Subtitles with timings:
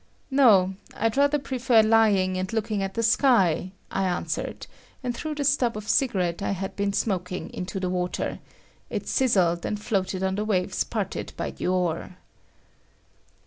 [0.31, 4.65] "No, I'd rather prefer lying and looking at the sky," I answered,
[5.03, 8.39] and threw the stub of cigarette I had been smoking into the water;
[8.89, 12.17] it sizzled and floated on the waves parted by the oar.